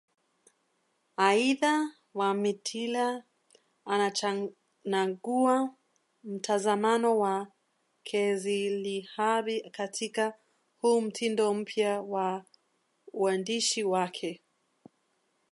[1.27, 1.75] Aidha,
[2.15, 3.05] Wamitila
[3.85, 5.75] anachanganua
[6.23, 7.47] mtazamo wa
[8.03, 10.33] Kezilahabi katika
[10.77, 12.45] huu mtindo mpya wa
[13.13, 14.43] uandishi wake